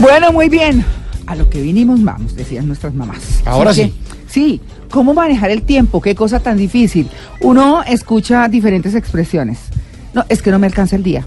[0.00, 0.84] Bueno, muy bien.
[1.26, 3.42] A lo que vinimos vamos, decían nuestras mamás.
[3.44, 3.92] Ahora sí.
[4.28, 4.60] sí,
[4.90, 6.00] ¿cómo manejar el tiempo?
[6.00, 7.08] Qué cosa tan difícil.
[7.40, 9.58] Uno escucha diferentes expresiones.
[10.14, 11.26] No, es que no me alcanza el día.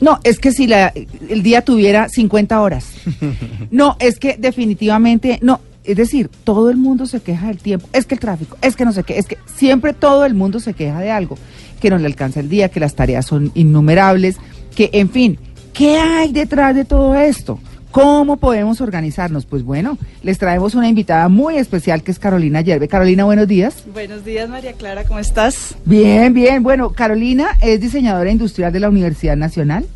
[0.00, 0.92] No, es que si la,
[1.28, 2.86] el día tuviera 50 horas.
[3.70, 5.60] No, es que definitivamente no.
[5.84, 7.88] Es decir, todo el mundo se queja del tiempo.
[7.92, 10.60] Es que el tráfico, es que no sé qué, es que siempre todo el mundo
[10.60, 11.36] se queja de algo.
[11.80, 14.36] Que no le alcanza el día, que las tareas son innumerables,
[14.74, 15.38] que en fin,
[15.72, 17.58] ¿qué hay detrás de todo esto?
[17.90, 19.46] ¿Cómo podemos organizarnos?
[19.46, 22.86] Pues bueno, les traemos una invitada muy especial que es Carolina Yerbe.
[22.86, 23.84] Carolina, buenos días.
[23.92, 25.74] Buenos días, María Clara, ¿cómo estás?
[25.86, 26.62] Bien, bien.
[26.62, 29.86] Bueno, Carolina es diseñadora industrial de la Universidad Nacional.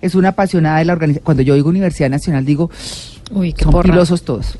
[0.00, 1.24] Es una apasionada de la organización.
[1.24, 2.70] Cuando yo digo Universidad Nacional, digo,
[3.30, 3.92] Uy, qué son porra.
[3.92, 4.56] pilosos todos.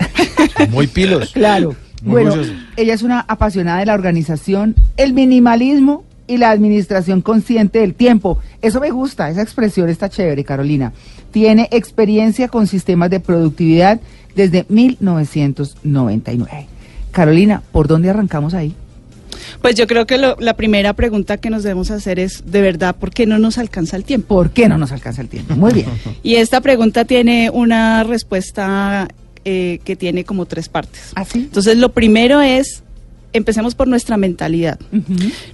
[0.71, 1.31] Muy pilos.
[1.35, 1.75] claro.
[2.03, 2.55] Muy bueno, orgulloso.
[2.77, 8.39] ella es una apasionada de la organización, el minimalismo y la administración consciente del tiempo.
[8.63, 10.93] Eso me gusta, esa expresión está chévere, Carolina.
[11.31, 14.01] Tiene experiencia con sistemas de productividad
[14.35, 16.67] desde 1999.
[17.13, 18.75] Carolina, ¿por dónde arrancamos ahí?
[19.61, 22.95] Pues yo creo que lo- la primera pregunta que nos debemos hacer es, ¿de verdad
[22.97, 24.35] por qué no nos alcanza el tiempo?
[24.37, 25.55] ¿Por qué no nos alcanza el tiempo?
[25.57, 25.87] Muy bien.
[26.23, 29.09] Y esta pregunta tiene una respuesta
[29.45, 31.13] eh, que tiene como tres partes.
[31.17, 31.41] ¿Así?
[31.41, 32.83] Entonces, lo primero es,
[33.35, 34.79] empecemos por nuestra mentalidad.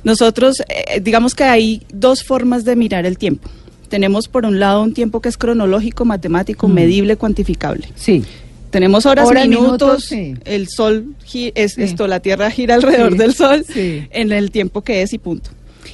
[0.04, 3.48] Nosotros, eh, digamos que hay dos formas de mirar el tiempo.
[3.88, 7.88] Tenemos por un lado un tiempo que es cronológico, matemático, medible, cuantificable.
[7.96, 8.22] Sí.
[8.70, 10.34] Tenemos horas, minutos, minutos, sí.
[10.44, 11.16] el sol,
[11.56, 11.82] es Sí.
[11.82, 14.04] esto, la Tierra gira alrededor Sí, del sol sí.
[14.10, 15.50] en el tiempo que es y punto.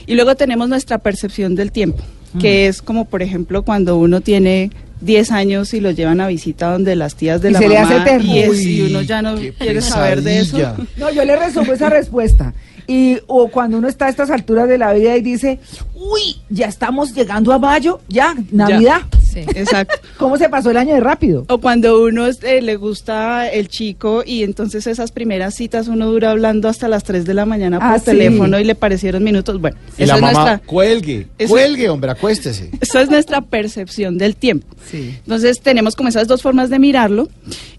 [0.06, 2.02] Y luego tenemos nuestra percepción del tiempo,
[2.38, 4.70] que es como, por ejemplo, cuando uno tiene
[5.00, 7.78] 10 años y lo llevan a visita donde las tías de Y la se le
[7.78, 8.34] hace eterno.
[8.34, 10.56] y, es- Uy, y uno ya no quiere saber de eso.
[10.96, 12.54] No, yo le resumo esa respuesta.
[12.88, 15.58] Y o cuando uno está a estas alturas de la vida y dice,
[15.94, 19.00] uy, ya estamos llegando a mayo, ya, Navidad.
[19.44, 19.50] Sí.
[19.54, 19.96] Exacto.
[20.18, 21.44] ¿Cómo se pasó el año de rápido?
[21.48, 26.30] O cuando uno eh, le gusta el chico y entonces esas primeras citas uno dura
[26.30, 28.06] hablando hasta las 3 de la mañana por Ah, sí.
[28.06, 29.60] teléfono y le parecieron minutos.
[29.60, 32.70] Bueno, Y esa la es mamá, nuestra cuelgue, Eso- cuelgue, hombre, acuéstese.
[32.80, 34.66] esa es nuestra percepción del tiempo.
[34.90, 35.16] Sí.
[35.24, 37.28] Entonces tenemos como esas dos formas de mirarlo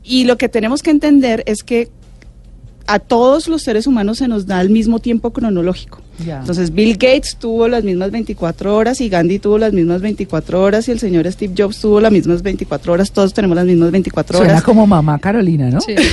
[0.03, 1.89] y lo que tenemos que entender es que
[2.87, 6.01] a todos los seres humanos se nos da el mismo tiempo cronológico.
[6.19, 10.87] Entonces Bill Gates tuvo las mismas 24 horas y Gandhi tuvo las mismas 24 horas
[10.87, 14.37] y el señor Steve Jobs tuvo las mismas 24 horas, todos tenemos las mismas 24
[14.37, 14.63] Suena horas.
[14.63, 15.79] como mamá Carolina, ¿no?
[15.81, 15.93] Sí.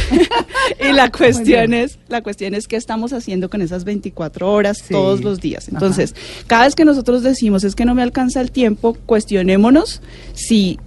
[0.81, 4.93] Y la cuestión es, la cuestión es qué estamos haciendo con esas 24 horas Sí.
[4.95, 5.69] todos los días.
[5.69, 6.15] Entonces,
[6.47, 10.01] cada vez que nosotros decimos es que no me alcanza el tiempo, cuestionémonos
[10.33, 10.79] si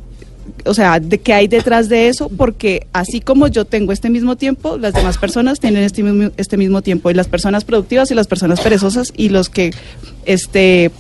[0.66, 4.36] o sea, de qué hay detrás de eso, porque así como yo tengo este mismo
[4.36, 8.16] tiempo, las demás personas tienen este mismo, este mismo tiempo, y las personas productivas y
[8.16, 9.74] las personas perezosas y los que
[10.26, 10.92] este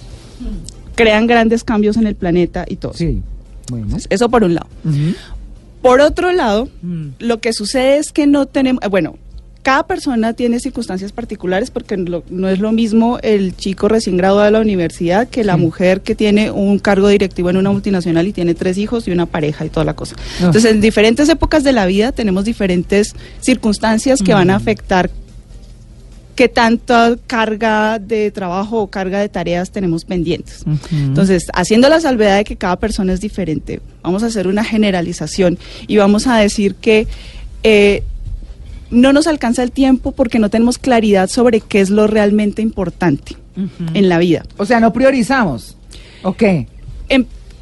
[0.95, 2.93] crean grandes cambios en el planeta y todo.
[2.93, 3.21] Sí.
[3.69, 3.97] Bueno.
[4.09, 4.67] Eso por un lado.
[5.81, 7.09] Por otro lado, Mm.
[7.19, 9.15] lo que sucede es que no tenemos, bueno,
[9.67, 14.51] cada persona tiene circunstancias particulares porque no es lo mismo el chico recién graduado de
[14.51, 15.59] la universidad que la Sí.
[15.59, 19.25] mujer que tiene un cargo directivo en una multinacional y tiene tres hijos y una
[19.25, 20.15] pareja y toda la cosa.
[20.39, 20.45] Ah.
[20.45, 24.61] Entonces, en diferentes épocas de la vida tenemos diferentes circunstancias que van a Mm.
[24.61, 25.09] afectar
[26.35, 30.63] qué tanta carga de trabajo o carga de tareas tenemos pendientes.
[30.93, 35.57] Entonces, haciendo la salvedad de que cada persona es diferente, vamos a hacer una generalización
[35.87, 37.05] y vamos a decir que
[37.63, 38.03] eh,
[38.89, 43.35] no nos alcanza el tiempo porque no tenemos claridad sobre qué es lo realmente importante
[43.93, 44.45] en la vida.
[44.57, 45.77] O sea, no priorizamos.
[46.23, 46.43] Ok.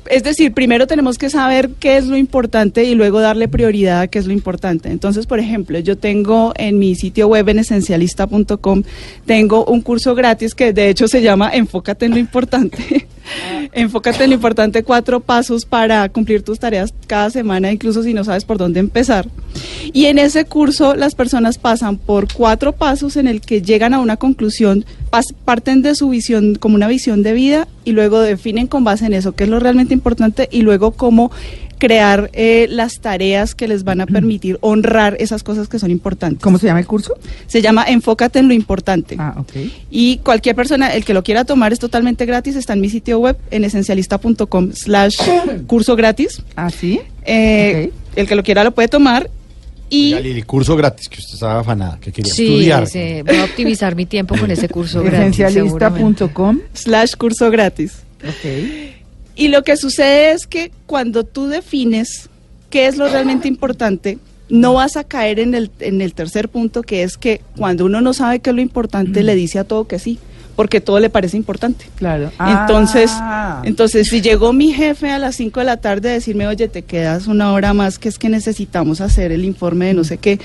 [0.10, 4.08] Es decir, primero tenemos que saber qué es lo importante y luego darle prioridad a
[4.08, 4.90] qué es lo importante.
[4.90, 8.84] Entonces, por ejemplo, yo tengo en mi sitio web en esencialista.com,
[9.26, 13.08] tengo un curso gratis que de hecho se llama Enfócate en lo importante.
[13.74, 18.24] Enfócate en lo importante, cuatro pasos para cumplir tus tareas cada semana, incluso si no
[18.24, 19.28] sabes por dónde empezar.
[19.94, 24.00] Y en ese curso las personas pasan por cuatro pasos en el que llegan a
[24.00, 24.86] una conclusión,
[25.46, 29.14] parten de su visión como una visión de vida y luego definen con base en
[29.14, 31.32] eso qué es lo realmente importante y luego cómo
[31.78, 36.42] crear eh, las tareas que les van a permitir honrar esas cosas que son importantes.
[36.42, 37.16] ¿Cómo se llama el curso?
[37.48, 39.16] Se llama Enfócate en lo importante.
[39.20, 39.52] Ah, ok.
[39.92, 43.20] Y cualquier persona, el que lo quiera tomar es totalmente gratis, está en mi sitio
[43.20, 45.18] web en esencialista.com slash
[45.68, 46.42] curso gratis.
[46.56, 47.02] ¿Ah, sí?
[47.26, 49.30] Eh, El que lo quiera lo puede tomar.
[49.96, 52.84] Y Oiga, Lili, curso gratis, que usted estaba afanada, que quería Sí, estudiar.
[52.84, 55.40] ese- voy a optimizar mi tiempo con ese curso gratis.
[55.40, 56.60] Esencialista.com.
[56.74, 57.94] slash curso gratis.
[58.28, 58.52] Ok.
[59.36, 62.30] Y lo que sucede es que cuando tú defines
[62.70, 64.18] qué es lo realmente importante,
[64.50, 68.00] no vas a caer en el, en el tercer punto, que es que cuando uno
[68.02, 70.20] no sabe qué es lo importante, le dice a todo que sí.
[70.56, 71.86] Porque todo le parece importante.
[71.96, 72.32] Claro.
[72.40, 73.62] Entonces, Ah.
[73.66, 76.82] entonces si llegó mi jefe a las 5 de la tarde a decirme, oye, te
[76.84, 80.40] quedas una hora más, que es que necesitamos hacer el informe de no sé qué,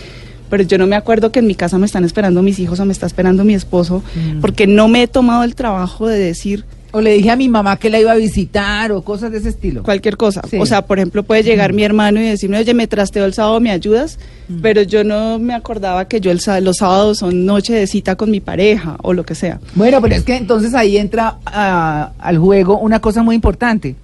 [0.48, 2.84] pero yo no me acuerdo que en mi casa me están esperando mis hijos o
[2.84, 4.40] me está esperando mi esposo, Mm.
[4.40, 7.76] porque no me he tomado el trabajo de decir O le dije a mi mamá
[7.76, 9.82] que la iba a visitar o cosas de ese estilo.
[9.82, 10.42] cualquier cosa.
[10.48, 10.58] Sí.
[10.58, 13.60] O sea, por ejemplo, puede llegar mi hermano y decirme, oye, me trasteo el sábado,
[13.60, 14.18] ¿me ayudas?
[14.62, 18.30] Pero yo no me acordaba que yo el, los sábados son noche de cita con
[18.30, 19.60] mi pareja o lo que sea.
[19.74, 23.94] Bueno, pero es que entonces ahí entra ah, al juego una cosa muy importante.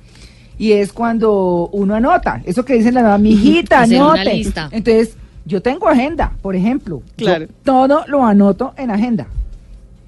[0.58, 2.40] Y es cuando uno anota.
[2.44, 4.52] Eso que dicen la mijita, Hacer una anote.
[4.70, 7.02] Entonces, yo tengo agenda, por ejemplo.
[7.16, 7.46] Yo Claro.
[7.64, 9.26] todo lo anoto en agenda.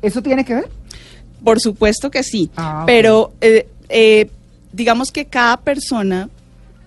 [0.02, 0.69] ¿Eso tiene que ver?
[1.44, 4.31] Por supuesto que sí, Ah, pero eh, eh,
[4.73, 6.29] digamos que cada persona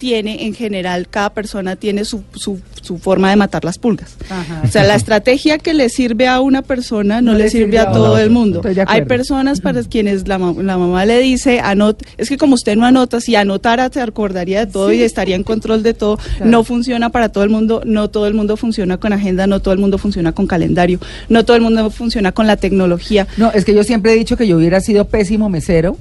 [0.01, 4.15] tiene, en general, cada persona tiene su, su, su forma de matar las pulgas.
[4.31, 4.63] Ajá.
[4.65, 8.18] O sea, la estrategia que le sirve a una persona no, le sirve a todo
[8.18, 8.63] el mundo.
[8.88, 12.88] Hay personas para quienes la, la mamá le dice, anot es que como usted no
[12.88, 16.18] anota, si anotara se acordaría de todo y estaría en control de todo.
[16.18, 16.50] Claro.
[16.50, 19.75] No funciona para todo el mundo, no todo el mundo funciona con agenda, no todo
[19.75, 21.00] el mundo funciona con calendario,
[21.30, 23.27] no todo el mundo funciona con la tecnología.
[23.38, 25.95] No, es que yo siempre he dicho que yo hubiera sido pésimo mesero.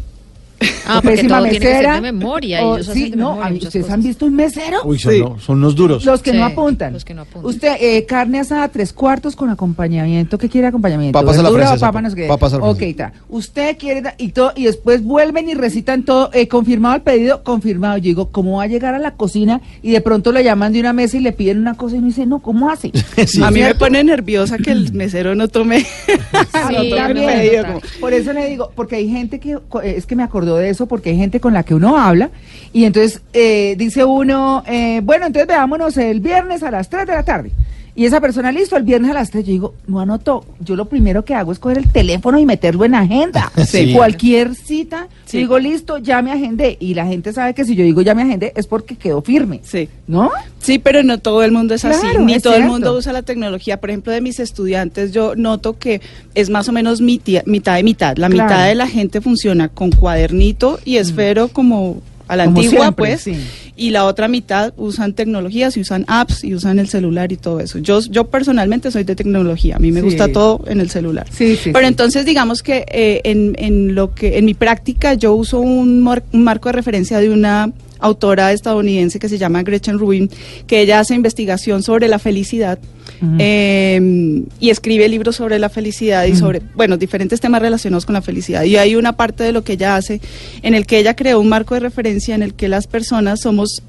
[0.86, 1.94] Ah, porque pésima todo tiene que ser mesera.
[1.94, 3.94] de memoria, o- ellos sí, hacen de no, memoria ¿ustedes cosas.
[3.94, 4.78] han visto un mesero?
[4.84, 5.20] Uy, son, Sí.
[5.20, 6.04] no- son unos duros.
[6.04, 6.92] Los que Sí, no apuntan.
[6.92, 7.44] los que no apuntan.
[7.46, 10.36] Usted, eh, carne asada tres cuartos con acompañamiento.
[10.38, 11.18] ¿Qué quiere acompañamiento?
[11.18, 12.26] Papas a la ¿Verdura o francesa, papa no sé qué?
[12.28, 13.12] papas a la Ok, está.
[13.28, 17.96] Usted quiere y todo y después vuelven y recitan todo eh, confirmado el pedido, confirmado.
[17.98, 20.80] Yo digo, ¿cómo va a llegar a la cocina y de pronto le llaman de
[20.80, 22.90] una mesa y le piden una cosa y uno dice, no, ¿cómo hace?
[23.26, 23.42] Sí.
[23.42, 25.86] a mí me pone nerviosa que el mesero no tome.
[26.52, 27.62] Ah, Sí, no, también.
[27.62, 27.74] no, no.
[27.74, 27.80] no.
[28.00, 30.87] Por eso le digo, porque hay gente que, co- es que me acordó de eso,
[30.87, 32.31] porque hay gente con la que uno habla
[32.73, 37.12] y entonces eh, dice uno, eh, bueno, entonces veámonos el viernes a las 3 de
[37.12, 37.50] la tarde.
[37.94, 40.44] Y esa persona, listo, el viernes a las 3, yo digo, no anotó.
[40.60, 43.50] Yo lo primero que hago es coger el teléfono y meterlo en agenda.
[43.66, 43.92] Sí.
[43.92, 45.38] Cualquier cita, Sí.
[45.38, 46.76] digo, listo, ya me agendé.
[46.81, 49.60] Y la gente sabe que si yo digo ya me agendé es porque quedó firme.
[49.62, 49.88] Sí.
[50.06, 50.31] ¿No?
[50.60, 53.22] Sí, pero no todo el mundo es así, ni es todo el mundo usa la
[53.22, 53.81] tecnología.
[53.81, 56.00] Por ejemplo, de mis estudiantes, yo noto que
[56.34, 57.42] es más o menos mitad
[57.76, 58.16] de mitad.
[58.16, 58.44] La Claro.
[58.44, 58.46] Mm.
[58.54, 63.04] mitad de la gente funciona con cuadernito y esfero como a la Como antigua, siempre,
[63.06, 63.36] pues, sí.
[63.76, 67.60] y la otra mitad usan tecnologías y usan apps y usan el celular y todo
[67.60, 67.78] eso.
[67.78, 70.04] Yo, yo personalmente soy de tecnología, a mí me Sí.
[70.06, 71.26] gusta todo en el celular.
[71.32, 71.58] Sí.
[71.64, 76.00] Pero entonces digamos que eh, en, en lo que en mi práctica yo uso un,
[76.02, 80.30] mar- un marco de referencia de una autora estadounidense que se llama Gretchen Rubin,
[80.66, 82.78] que ella hace investigación sobre la felicidad
[83.22, 83.37] Ujú.
[83.38, 86.38] eh, y escribe libros sobre la felicidad y Ujú.
[86.40, 88.64] sobre, bueno, diferentes temas relacionados con la felicidad.
[88.64, 90.20] Y hay una parte de lo que ella hace
[90.62, 93.82] en el que ella creó un marco de referencia en el que las personas somos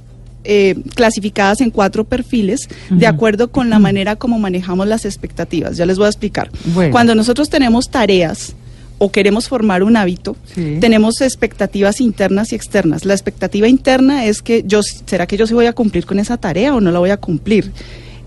[0.44, 3.08] eh, clasificadas en cuatro perfiles de Ujú.
[3.16, 5.78] acuerdo con la manera como manejamos las expectativas.
[5.78, 6.50] Ya les voy a explicar.
[6.74, 6.92] Bueno.
[6.92, 8.56] Cuando nosotros tenemos tareas
[8.98, 10.78] o queremos formar un hábito, Sí.
[10.82, 13.06] tenemos expectativas internas y externas.
[13.06, 16.38] La expectativa interna es que yo, ¿será que yo sí voy a cumplir con esa
[16.38, 17.72] tarea o no la voy a cumplir?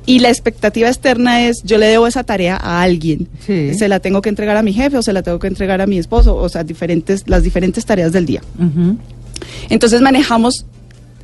[0.06, 3.28] Y la expectativa externa es, yo le debo esa tarea a alguien.
[3.46, 3.74] Sí.
[3.74, 5.86] Se la tengo que entregar a mi jefe o se la tengo que entregar a
[5.86, 8.42] mi esposo, o sea, diferentes, las diferentes tareas del día.
[9.70, 10.66] Entonces manejamos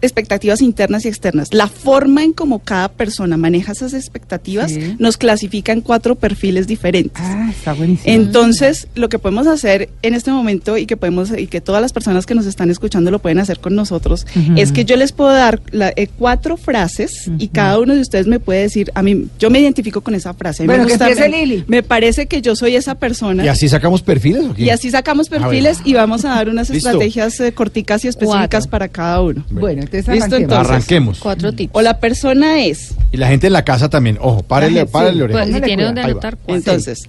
[0.03, 1.53] expectativas internas y externas.
[1.53, 4.97] La forma en cómo cada persona maneja esas expectativas Sí.
[4.99, 7.23] nos clasifica en cuatro perfiles diferentes.
[7.25, 8.13] Ah, está buenísimo.
[8.15, 11.93] Entonces, lo que podemos hacer en este momento y que podemos y que todas las
[11.93, 14.27] personas que nos están escuchando lo pueden hacer con nosotros
[14.57, 17.49] es que yo les puedo dar la- eh, cuatro frases y Ujú.
[17.53, 20.65] cada uno de ustedes me puede decir a mí yo me identifico con esa frase.
[20.67, 21.65] Bueno, me que gusta- empiece me- Lili.
[21.67, 23.45] Me parece que yo soy esa persona.
[23.45, 24.65] ¿Y así sacamos perfiles o qué?
[24.65, 28.71] Y así sacamos perfiles y vamos a dar unas estrategias eh, corticas y específicas Cuatro.
[28.71, 29.45] para cada uno.
[29.51, 30.71] Bueno, entonces Listo, entonces.
[30.71, 31.19] Arranquemos.
[31.19, 31.71] Cuatro tips.
[31.75, 34.19] O la persona es, Y la gente en la casa también.
[34.21, 35.23] Ojo, párele, gente, párele sí.
[35.23, 35.43] oreja.
[35.43, 36.55] Pues si tiene donde anotar cuatro.
[36.55, 37.09] entonces,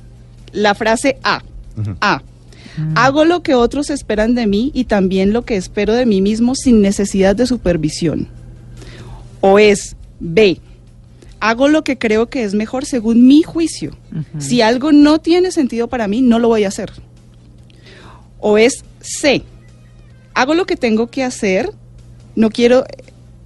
[0.51, 1.43] la frase A.
[2.01, 2.21] A.
[2.95, 6.55] Hago lo que otros esperan de mí y también lo que espero de mí mismo
[6.55, 8.27] sin necesidad de supervisión.
[9.41, 10.59] O es B.
[11.39, 13.97] Hago lo que creo que es mejor según mi juicio.
[14.37, 16.91] Si algo no tiene sentido para mí, no lo voy a hacer.
[18.39, 19.43] O es C.
[20.33, 21.71] Hago lo que tengo que hacer.
[22.35, 22.83] No quiero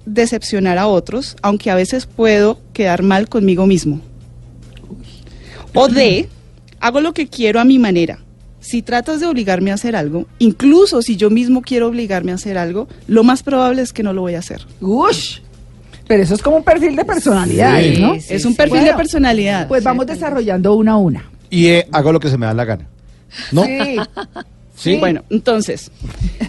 [0.04, 4.00] decepcionar a otros, aunque a veces puedo quedar mal conmigo mismo.
[5.74, 6.28] O D.
[6.80, 8.18] Hago lo que quiero a mi manera.
[8.60, 12.58] Si tratas de obligarme a hacer algo, incluso si yo mismo quiero obligarme a hacer
[12.58, 14.66] algo, lo más probable es que no lo voy a hacer.
[14.80, 15.38] Ush.
[16.06, 18.00] Pero eso es como un perfil de personalidad, Sí.
[18.00, 18.14] ¿no?
[18.14, 18.56] Sí, es un sí.
[18.56, 19.68] perfil Bueno, de personalidad.
[19.68, 21.30] Pues vamos desarrollando una a una.
[21.50, 22.86] Y eh, hago lo que se me da la gana.
[23.52, 23.64] ¿No?
[23.64, 23.96] Sí.
[24.76, 24.98] Sí.
[24.98, 25.90] Bueno, entonces,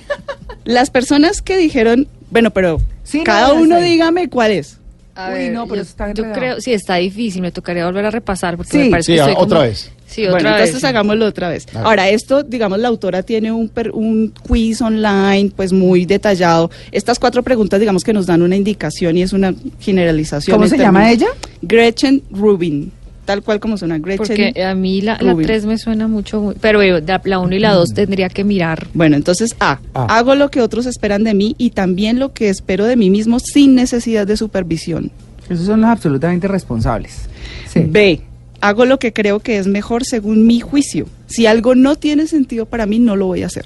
[0.66, 4.78] las personas que dijeron, bueno, pero Sí, cada uno dígame cuál es.
[5.16, 8.06] A Uy, ver, no, pero yo, está yo creo, sí, está difícil, me tocaría volver
[8.06, 8.78] a repasar porque Sí.
[8.78, 9.92] me parece Sí, que estoy otra como- vez.
[10.06, 10.60] Sí, otra bueno, vez.
[10.60, 10.86] entonces sí.
[10.88, 11.66] hagámoslo otra vez.
[11.76, 16.70] Ahora, esto, digamos, la autora tiene un, per- un quiz online, pues muy detallado.
[16.92, 20.56] Estas cuatro preguntas, digamos, que nos dan una indicación y es una generalización.
[20.56, 21.28] ¿Cómo se llama ella?
[21.64, 22.92] Gretchen Rubin,
[23.28, 24.18] tal cual como suena Gretchen.
[24.54, 25.46] Porque a mí la, la Rubin.
[25.46, 28.44] 3 me suena mucho, muy- pero eh, la, la 1 y la 2 tendría que
[28.44, 28.88] mirar.
[28.96, 30.18] Bueno, entonces A, A.
[30.18, 33.40] hago lo que otros esperan de mí y también lo que espero de mí mismo
[33.40, 35.12] sin necesidad de supervisión.
[35.50, 37.30] Esos son los absolutamente responsables.
[37.72, 37.82] Sí.
[37.88, 38.22] B,
[38.62, 41.06] hago lo que creo que es mejor según mi juicio.
[41.28, 43.66] Si algo no tiene sentido para mí, no lo voy a hacer.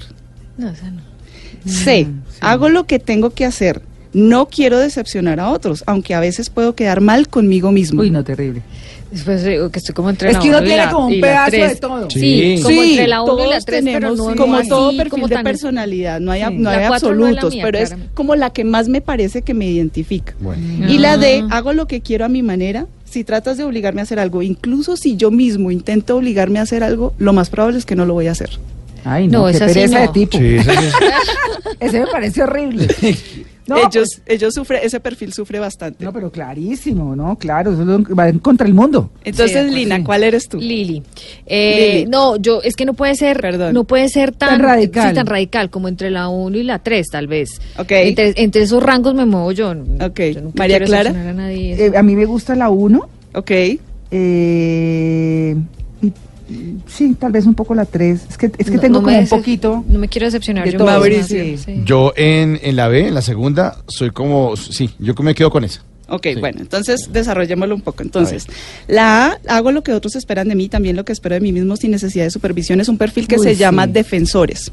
[0.58, 1.00] No, esa no.
[1.64, 2.38] C, Mm, sí.
[2.40, 3.80] hago lo que tengo que hacer.
[4.14, 8.02] No quiero decepcionar a otros, aunque a veces puedo quedar mal conmigo mismo.
[8.02, 8.60] Uy, no, terrible.
[9.12, 11.50] Después digo que estoy como entre Es la que uno tiene la- como un pedazo
[11.50, 11.68] tres.
[11.74, 12.10] de todo.
[12.10, 12.62] Sí, Sí.
[12.62, 14.68] como Sí, entre la 1 y la todos 3, pero tenemos, no, no como así,
[14.68, 16.54] todo perfil como de tan- personalidad, no hay, Sí.
[16.56, 18.88] no La hay cuatro no es la absolutos, mía, pero es como la que más
[18.88, 20.34] me parece que me identifica.
[20.40, 20.90] Bueno.
[20.90, 21.58] Y la D, Ah.
[21.58, 22.86] hago lo que quiero a mi manera.
[23.04, 26.82] Si tratas de obligarme a hacer algo, incluso si yo mismo intento obligarme a hacer
[26.82, 28.48] algo, lo más probable es que no lo voy a hacer.
[29.04, 30.00] Ay, no, No, qué esa sí pereza no.
[30.00, 30.38] de tipo.
[30.38, 30.70] Sí, sí.
[31.80, 32.86] Ese me parece horrible.
[33.66, 36.04] No, ellos, pues, ellos sufren, ese perfil sufre bastante.
[36.04, 37.36] no, pero clarísimo, ¿no?
[37.38, 39.10] Claro, eso va en contra el mundo.
[39.24, 40.02] Entonces, Sí, Lina, sí.
[40.02, 40.58] ¿cuál eres tú?
[40.58, 41.02] Lili.
[41.46, 42.10] Eh, Lili.
[42.10, 43.72] No, yo, es que no puede ser, Perdón.
[43.74, 45.08] no puede ser tan, Tan radical.
[45.10, 47.60] sí, tan radical como entre la 1 y la 3, tal vez.
[47.78, 47.90] Ok.
[47.92, 49.70] Entre, entre esos rangos me muevo yo.
[50.00, 50.20] Ok.
[50.34, 51.10] Yo nunca María Clara.
[51.10, 51.86] a nadie.
[51.86, 53.00] Eh, a mí me gusta la 1.
[53.34, 53.50] Ok.
[54.14, 55.56] Eh,
[56.86, 58.20] sí, tal vez un poco la 3.
[58.30, 59.84] Es que, es que No- tengo no como un poquito.
[59.88, 60.78] No me quiero decepcionar de yo.
[60.78, 61.04] todo.
[61.04, 61.82] sí, sí.
[61.84, 65.64] Yo en, en la B, en la segunda, soy como, sí, yo me quedo con
[65.64, 65.82] esa.
[66.08, 66.40] Ok, Sí.
[66.40, 68.02] bueno, entonces desarrollémoslo un poco.
[68.02, 68.46] Entonces,
[68.86, 71.52] la A, hago lo que otros esperan de mí, también lo que espero de mí
[71.52, 73.60] mismo sin necesidad de supervisión, es un perfil que Uy, se sí.
[73.60, 74.72] llama defensores.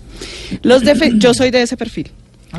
[0.64, 2.12] Los defe- yo soy de ese perfil.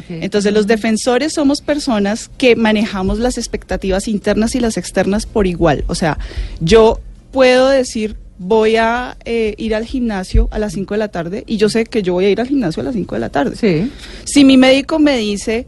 [0.08, 5.82] Entonces, los defensores somos personas que manejamos las expectativas internas y las externas por igual.
[5.88, 6.16] O sea,
[6.60, 7.00] yo
[7.32, 11.58] puedo decir, voy a eh, ir al gimnasio a las 5 de la tarde y
[11.58, 13.54] yo sé que yo voy a ir al gimnasio a las 5 de la tarde.
[13.54, 13.90] Sí.
[14.24, 15.66] Si mi médico me dice,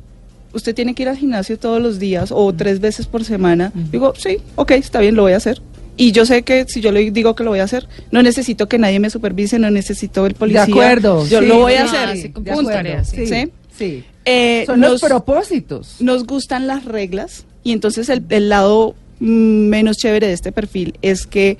[0.54, 4.14] usted tiene que ir al gimnasio todos los días o tres veces por semana, digo,
[4.16, 5.60] sí, ok, está bien, lo voy a hacer.
[5.98, 8.66] Y yo sé que si yo le digo que lo voy a hacer, no necesito
[8.66, 10.64] que nadie me supervise, no necesito el policía.
[10.64, 11.26] de acuerdo.
[11.26, 12.16] Yo sí, lo voy a hacer.
[12.16, 13.04] sí, de acuerdo.
[13.04, 13.50] ¿Sí?
[13.76, 14.04] sí.
[14.24, 15.96] Eh, Son nos- los propósitos.
[16.00, 19.26] nos gustan las reglas y entonces el, el lado mm,
[19.68, 21.58] menos chévere de este perfil es que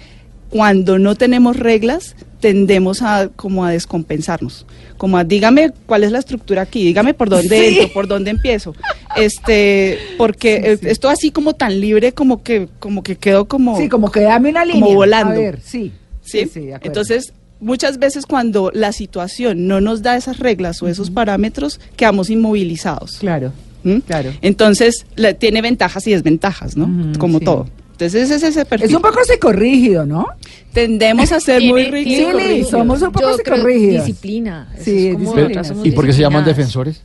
[0.53, 4.67] cuando no tenemos reglas tendemos a como a descompensarnos
[4.99, 7.79] como a dígame cuál es la estructura aquí dígame por dónde Sí.
[7.79, 8.75] entro por dónde empiezo
[9.17, 10.91] este porque Sí, sí.
[10.91, 14.51] esto así como tan libre como que como que quedó como Sí, como que dame
[14.51, 14.95] una como línea.
[14.95, 15.33] volando.
[15.35, 15.93] A ver, sí.
[16.23, 16.45] ¿sí?
[16.45, 16.79] de.
[16.83, 22.29] Entonces, muchas veces cuando la situación no nos da esas reglas o esos parámetros, quedamos
[22.31, 23.19] inmovilizados.
[23.19, 23.53] Claro.
[23.85, 23.99] ¿Mm?
[23.99, 24.31] Claro.
[24.43, 27.13] Entonces, la- tiene ventajas y desventajas, ¿no?
[27.19, 27.67] Como todo.
[28.05, 28.89] Entonces, ese es ese perfil.
[28.89, 30.27] Es un poco psicorrígido, ¿no?
[30.73, 32.35] Tendemos a ser Tiene- muy Sí, rígidos.
[32.43, 34.07] Liz, somos un poco psicorrígidas.
[34.07, 34.69] Disciplina.
[34.81, 35.65] Sí, es como disciplina.
[35.65, 37.03] somos ¿Y por qué se llaman defensores?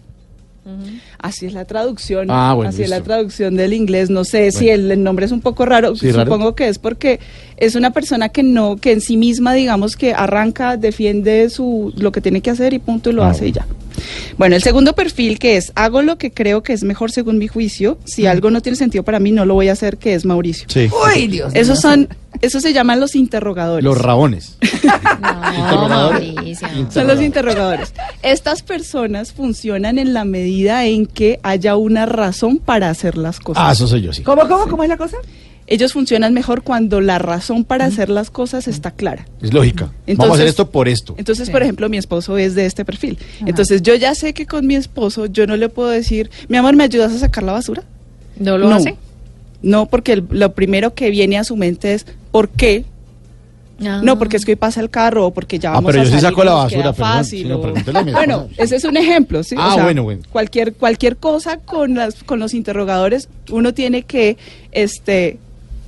[1.20, 2.28] Así es la traducción.
[2.30, 4.10] Ah, bueno, así es la traducción del inglés.
[4.10, 5.96] No sé si el, el nombre es un poco raro.
[5.96, 6.26] Sí, raro.
[6.32, 7.20] Supongo que es porque
[7.58, 12.12] es una persona que no, que en sí misma, digamos, que arranca, defiende su lo
[12.12, 13.66] que tiene que hacer y punto y lo Ah, hace y ya.
[14.38, 17.48] Bueno, el segundo perfil que es hago lo que creo que es mejor según mi
[17.48, 17.98] juicio.
[18.06, 20.68] Si algo no tiene sentido para mí, no lo voy a hacer, que es Mauricio.
[20.70, 20.90] Sí.
[21.16, 21.54] Uy, Dios.
[21.56, 22.10] Esos son,
[22.42, 23.84] esos se llaman los interrogadores.
[23.84, 24.58] Los rabones.
[25.18, 26.14] No, Interrogador.
[26.14, 26.68] Mauricio.
[26.92, 27.94] Son los interrogadores.
[28.22, 33.64] Estas personas funcionan en la medida en que haya una razón para hacer las cosas.
[33.66, 34.22] Ah, eso soy yo, sí.
[34.24, 35.18] ¿Cómo, cómo, cómo es la cosa?
[35.70, 39.26] Ellos funcionan mejor cuando la razón para hacer las cosas está clara.
[39.42, 39.86] Es lógica.
[39.86, 41.14] Vamos a Entonces- hacer esto por esto.
[41.18, 41.52] Entonces, Sí.
[41.52, 43.18] por ejemplo, mi esposo es de este perfil.
[43.38, 43.46] Ajá.
[43.50, 46.76] Entonces, yo ya sé que con mi esposo yo no le puedo decir, mi amor,
[46.78, 47.84] ¿me ayudas a sacar la basura?
[48.40, 48.76] ¿No lo No.
[48.76, 48.96] hace?
[49.62, 52.86] No, porque el- lo primero que viene a su mente es, ¿por qué?
[53.86, 54.02] Ah.
[54.04, 56.06] No, porque es que hoy pasa el carro o porque ya Ah, vamos pero a
[56.06, 56.96] yo sí saco la basura, perdón.
[56.96, 59.54] fácil, no, o- mi Bueno, ese es un ejemplo, ¿sí?
[59.58, 60.22] Ah, bueno, bueno.
[60.32, 64.38] Cualquier, cualquier cosa con, las, con los interrogadores, uno tiene que
[64.72, 65.38] este,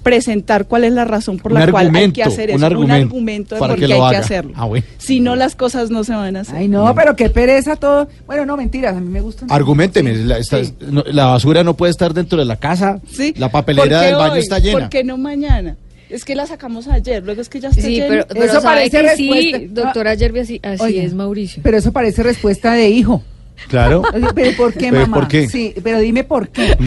[0.03, 2.65] presentar cuál es la razón por Un la cual hay argumento, que hacer un eso.
[2.65, 4.53] argumento de por que qué lo hay que hacerlo.
[4.56, 4.86] Ah, bueno.
[4.98, 6.56] Si no, las cosas no se van a hacer.
[6.56, 8.08] Ay, no, pero qué pereza todo.
[8.25, 9.51] Bueno, no, mentiras, a mí me gustan.
[9.51, 10.74] Argumenteme, Sí, la, esta- sí.
[10.89, 13.00] no, la basura no puede estar dentro de la casa.
[13.12, 13.34] ¿Sí?
[13.38, 14.39] La ¿Por papelera del baño hoy?
[14.39, 14.79] está llena.
[14.79, 15.75] ¿Por qué no mañana?
[16.10, 18.08] Es que la sacamos ayer, luego es que ya está Sí, llena.
[18.08, 19.82] pero, pero Eso parece que sí, respuesta.
[19.84, 21.62] doctora Yerby, así, así Oye, es Mauricio.
[21.63, 23.22] Pero eso parece respuesta de hijo.
[23.67, 24.01] Claro.
[24.35, 25.17] ¿Pero por qué, ¿Pero mamá?
[25.17, 25.49] por qué?
[25.49, 26.77] Sí, pero dime por qué.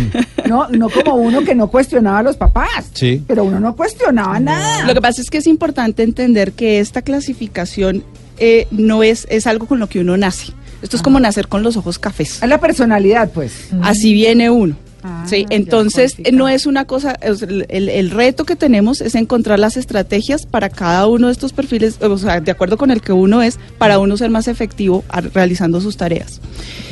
[0.49, 2.91] No, no como uno que no cuestionaba a los papás.
[2.93, 3.23] Sí.
[3.27, 4.87] Pero uno no cuestionaba nada.
[4.87, 8.05] Lo que pasa es que es importante entender que esta clasificación
[8.39, 10.53] eh, no es, es algo con lo que uno nace.
[10.83, 12.43] Esto es como nacer con los ojos cafés.
[12.43, 13.69] Es la personalidad, pues.
[13.83, 14.77] Así viene uno.
[15.05, 19.59] Ah, sí, entonces no es una cosa, el, el- el reto que tenemos es encontrar
[19.59, 23.13] las estrategias para cada uno de estos perfiles, o sea, de acuerdo con el que
[23.13, 26.41] uno es, para uno ser más efectivo a- realizando sus tareas.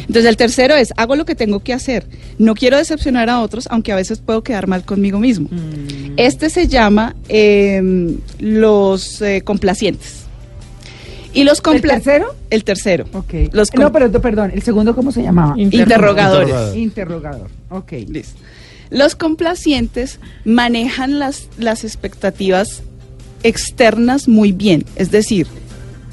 [0.00, 2.04] Entonces el tercero es, hago lo que tengo que hacer.
[2.36, 5.48] No quiero decepcionar a otros, aunque a veces puedo quedar mal conmigo mismo.
[5.50, 6.14] Mm.
[6.16, 10.19] Este se llama eh, los eh, complacientes.
[11.32, 12.34] Y los ¿El tercero?
[12.50, 13.04] El tercero.
[13.12, 13.34] Ok.
[13.52, 15.54] Los no, pero perdón, ¿el segundo cómo se llamaba?
[15.56, 16.74] interrogadores.
[16.74, 16.76] Interrogador.
[16.76, 17.50] Interrogador.
[17.70, 17.92] Ok.
[18.08, 18.40] Listo.
[18.90, 22.82] Los complacientes manejan las, las expectativas
[23.44, 24.84] externas muy bien.
[24.96, 25.46] Es decir,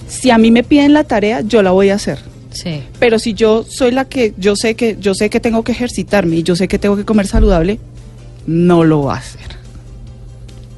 [0.08, 2.20] si a mí me piden la tarea, yo la voy a hacer.
[2.52, 2.84] Sí.
[3.00, 6.38] Pero si yo soy la que yo sé que yo sé que tengo que ejercitarme
[6.38, 7.80] y yo sé que tengo que comer saludable,
[8.46, 9.47] no lo va a hacer.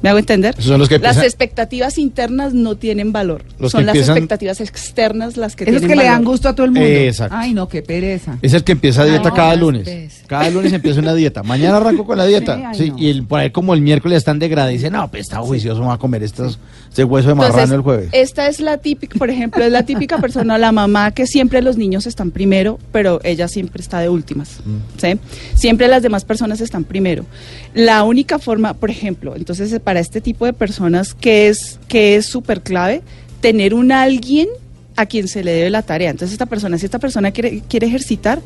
[0.02, 0.54] ¿Me hago entender?
[0.62, 3.44] Son los que las piensan- expectativas internas no tienen valor.
[3.58, 6.54] Los son las empiezan- expectativas externas las que Esos tienen que le dan gusto a
[6.54, 6.86] todo el mundo.
[6.88, 7.36] Exacto.
[7.38, 8.38] Ay, no, qué pereza.
[8.40, 10.22] Es el que empieza dieta cada lunes.
[10.26, 11.42] Cada lunes empieza una dieta.
[11.42, 12.56] Mañana arranco con la dieta.
[12.56, 12.98] Sí, ay, Sí, no.
[12.98, 15.38] y el, por ahí como el miércoles están de grada y dicen, no, pues está
[15.40, 18.08] juicioso, va a comer estos, este hueso de marrano Entonces, el jueves.
[18.12, 21.76] Esta es la típica, por ejemplo, es la típica persona, la mamá que siempre los
[21.76, 24.60] niños están primero, pero ella siempre está de últimas.
[24.96, 25.18] ¿sí?
[25.54, 27.26] Siempre las demás personas están primero.
[27.74, 32.26] La única forma, por ejemplo, entonces para este tipo de personas que es que es
[32.26, 33.02] súper clave
[33.40, 34.46] tener un alguien
[34.94, 36.10] a quien se le debe la tarea.
[36.10, 38.40] Entonces esta persona, si esta persona quiere, quiere ejercitar,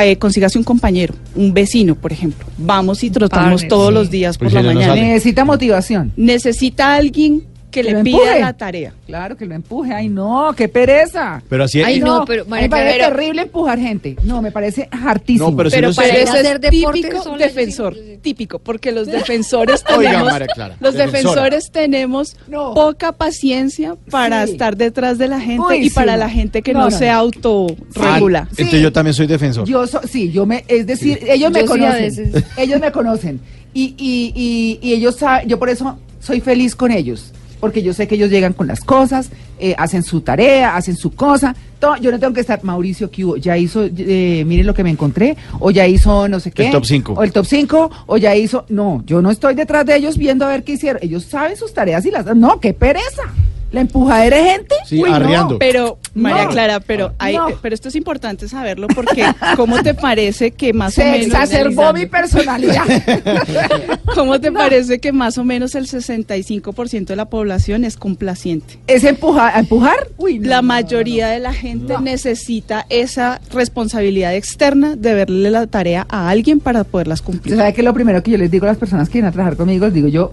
[0.00, 2.46] eh, consígase un compañero, un vecino, por ejemplo.
[2.56, 3.94] Vamos y trotamos partner, todos sí.
[3.94, 4.94] los días por Pues la no, no mañana.
[4.94, 5.06] sale.
[5.06, 6.12] Necesita motivación.
[6.16, 7.42] Necesita alguien
[7.72, 8.92] que Que le lo pida la tarea.
[9.06, 9.92] Claro, que lo empuje.
[9.92, 11.42] Ay, no, qué pereza.
[11.48, 14.16] Pero así Ay, y- no, pero, María me parece Clara, terrible empujar gente.
[14.22, 15.50] No, me parece hartísimo.
[15.50, 20.10] No, pero si Pero no para eso es típico defensor, típico, porque los defensores Oiga,
[20.10, 21.42] tenemos, María Clara, los defensora.
[21.42, 22.74] defensores tenemos No.
[22.74, 24.52] poca paciencia para Sí.
[24.52, 26.98] estar detrás de la gente Uy, y para sí, la gente que No, no, no,
[26.98, 27.12] se no.
[27.14, 28.40] autorregula.
[28.46, 29.66] Ah, Entonces yo también soy defensor.
[29.66, 33.40] Yo so- sí, yo me, es decir, ellos me Yo sí conocen, ellos me conocen
[33.74, 37.94] y, y, y, y ellos saben, yo por eso soy feliz con ellos, porque yo
[37.94, 41.94] sé que ellos llegan con las cosas, eh, hacen su tarea, hacen su cosa, todo,
[41.98, 43.36] yo no tengo que estar, Mauricio, ¿qué hubo?
[43.36, 46.66] Ya hizo, eh, miren lo que me encontré, o ya hizo no sé qué.
[46.66, 47.12] El top cinco.
[47.12, 50.44] O el top 5, o ya hizo, no, yo no estoy detrás de ellos viendo
[50.44, 53.22] a ver qué hicieron, ellos saben sus tareas y las, no, qué pereza,
[53.72, 55.16] la empujadera de gente, Sí, Uy, no.
[55.16, 55.58] arreando.
[55.58, 56.50] Pero, María No.
[56.50, 57.46] Clara, pero hay, No.
[57.62, 59.24] pero esto es importante saberlo porque
[59.56, 62.84] ¿cómo te parece que más o se menos exacerbó mi personalidad.
[64.14, 68.78] ¿Cómo te parece que más o menos el 65% de la población es complaciente?
[68.86, 69.58] ¿Es empujar?
[69.58, 70.08] ¿Empujar?
[70.18, 72.00] Uy, no, la no, no, mayoría de la gente No.
[72.00, 77.56] necesita esa responsabilidad externa de verle la tarea a alguien para poderlas cumplir.
[77.56, 79.56] sabe que lo primero que yo les digo a las personas que vienen a trabajar
[79.56, 80.32] conmigo, les digo yo,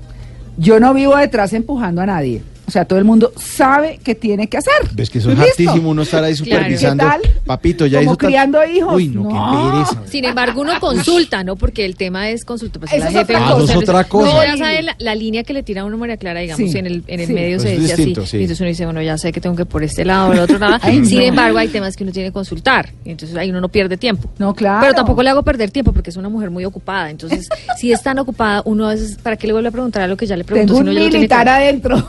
[0.57, 2.41] yo no vivo detrás empujando a nadie.
[2.69, 4.73] O sea, todo el mundo sabe qué tiene que hacer.
[4.93, 6.45] Ves que eso es hartísimo uno estar ahí Claro.
[6.45, 7.03] supervisando.
[7.03, 7.21] ¿Qué tal?
[7.45, 8.93] Papito, ya Como hizo tal- criando hijos.
[8.95, 9.29] Uy, no, No.
[9.29, 10.11] qué pereza.
[10.11, 11.55] Sin embargo, uno consulta, ¿no?
[11.55, 12.79] Porque el tema es consulta.
[12.79, 13.53] Pues Eso la es jefe otra cosa.
[13.59, 14.29] Ah, eso es otra cosa.
[14.31, 16.77] Uno ya sabe la, la línea que le tira a uno María Clara, digamos, Sí,
[16.77, 17.33] en el, en el sí.
[17.33, 18.29] medio Pues se dice distinto, así.
[18.29, 18.37] sí.
[18.37, 20.39] Y entonces uno dice, bueno, ya sé que tengo que por este lado o el
[20.39, 20.77] otro lado.
[20.83, 21.23] Ay, Sin no.
[21.25, 22.89] embargo, hay temas que uno tiene que consultar.
[23.03, 24.29] Y entonces ahí uno no pierde tiempo.
[24.37, 24.81] No, claro.
[24.81, 27.09] Pero tampoco le hago perder tiempo porque es una mujer muy ocupada.
[27.09, 30.07] Entonces, si es tan ocupada, uno a veces, ¿para qué le vuelve a preguntar a
[30.07, 30.73] lo que ya le preguntó?
[30.75, 32.07] Tengo si un ya tiene militar claro?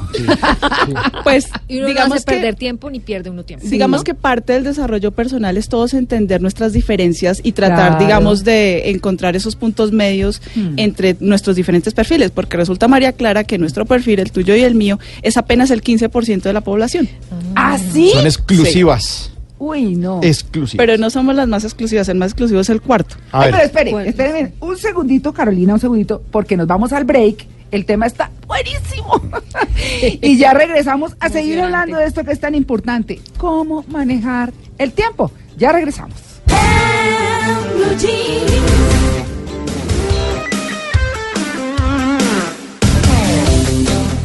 [1.25, 3.67] Pues Y uno no digamos hace que perder tiempo ni pierde uno tiempo.
[3.69, 4.05] digamos ¿no?
[4.05, 8.05] que parte del desarrollo personal es todos entender nuestras diferencias y tratar, Claro.
[8.05, 10.75] digamos, de encontrar esos puntos medios Hmm.
[10.79, 14.75] entre nuestros diferentes perfiles, porque resulta María Clara que nuestro perfil, el tuyo y el
[14.75, 17.09] mío, es apenas el 15% de la población.
[17.55, 18.11] ¿Ah, sí?
[18.15, 19.33] Son exclusivas.
[19.59, 20.21] Uy, no.
[20.23, 20.79] Exclusivas.
[20.85, 23.17] Pero no somos las más exclusivas, el más exclusivo es el cuarto.
[23.31, 24.07] A Ay, ver, pero espere, ¿Cuál?
[24.07, 27.47] espérenme un segundito, Carolina, un segundito, porque nos vamos al break.
[27.71, 29.21] El tema está buenísimo.
[30.21, 33.21] y ya regresamos a seguir hablando de esto que es tan importante.
[33.39, 35.31] ¿Cómo manejar el tiempo?
[35.57, 36.17] Ya regresamos.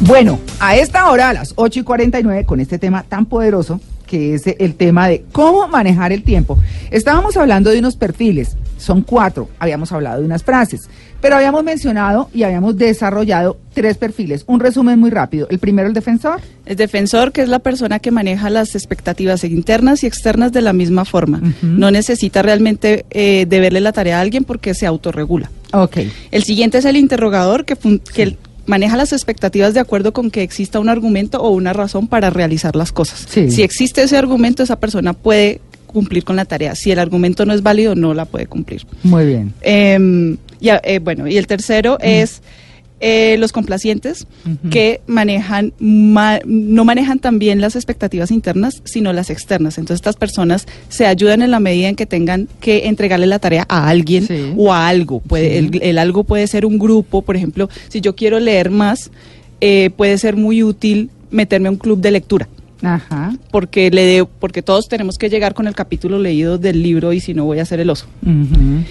[0.00, 4.34] Bueno, a esta hora, a las 8 y 49, con este tema tan poderoso, que
[4.34, 6.58] es el tema de cómo manejar el tiempo,
[6.90, 10.88] estábamos hablando de unos perfiles, son cuatro, habíamos hablado de unas frases,
[11.20, 14.44] pero habíamos mencionado y habíamos desarrollado tres perfiles.
[14.46, 15.46] Un resumen muy rápido.
[15.50, 16.40] El primero, el defensor.
[16.64, 20.72] El defensor, que es la persona que maneja las expectativas internas y externas de la
[20.72, 21.40] misma forma.
[21.62, 25.50] No necesita realmente eh, deberle la tarea a alguien porque se autorregula.
[25.72, 25.98] Ok.
[26.30, 30.42] El siguiente es el interrogador, que, fun- que maneja las expectativas de acuerdo con que
[30.42, 33.26] exista un argumento o una razón para realizar las cosas.
[33.28, 33.50] Sí.
[33.50, 36.74] Si existe ese argumento, esa persona puede cumplir con la tarea.
[36.74, 38.84] Si el argumento no es válido, no la puede cumplir.
[39.02, 39.54] Muy bien.
[39.62, 42.42] Eh, ya, eh, bueno, y el tercero es
[42.98, 44.26] eh, los complacientes
[44.70, 49.76] que manejan ma- no manejan también las expectativas internas, sino las externas.
[49.76, 53.66] Entonces estas personas se ayudan en la medida en que tengan que entregarle la tarea
[53.68, 54.54] a alguien Sí.
[54.56, 55.20] o a algo.
[55.20, 55.56] Puede, Sí.
[55.74, 59.10] el, el algo puede ser un grupo, por ejemplo, si yo quiero leer más,
[59.60, 62.48] eh, puede ser muy útil meterme a un club de lectura
[62.80, 63.34] Ajá.
[63.50, 67.20] porque le de- porque todos tenemos que llegar con el capítulo leído del libro y
[67.20, 68.06] si no voy a hacer el oso.
[68.22, 68.84] Ujú.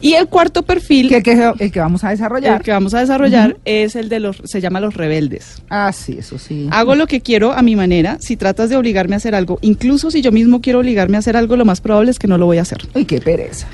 [0.00, 2.58] Y el cuarto perfil Que que, el que vamos a desarrollar.
[2.58, 5.62] el que vamos a desarrollar es el de los se llama los rebeldes.
[5.68, 6.68] Ah, sí, eso sí.
[6.70, 8.16] Hago lo que quiero a mi manera.
[8.20, 11.36] Si tratas de obligarme a hacer algo, incluso si yo mismo quiero obligarme a hacer
[11.36, 12.78] algo, lo más probable es que no lo voy a hacer.
[12.94, 13.66] Uy, qué pereza.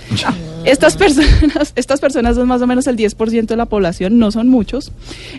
[0.65, 4.49] Estas personas, estas personas son más o menos el 10% de la población, no son
[4.49, 4.91] muchos,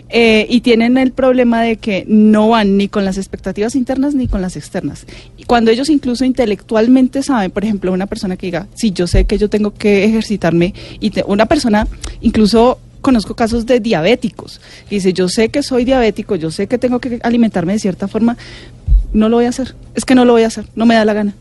[0.08, 4.26] eh, y tienen el problema de que no van ni con las expectativas internas ni
[4.26, 5.04] con las externas.
[5.36, 9.26] Y cuando ellos incluso intelectualmente saben, por ejemplo, una persona que diga, sí, yo sé
[9.26, 11.86] que yo tengo que ejercitarme, y te- una persona,
[12.20, 14.60] incluso conozco casos de diabéticos,
[14.90, 18.36] dice, yo sé que soy diabético, yo sé que tengo que alimentarme de cierta forma,
[19.12, 21.04] no lo voy a hacer, es que no lo voy a hacer, no me da
[21.04, 21.34] la gana.